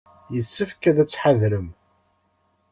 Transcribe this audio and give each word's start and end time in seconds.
Yessefk 0.33 0.81
ad 0.89 0.97
tḥadrem. 1.01 1.67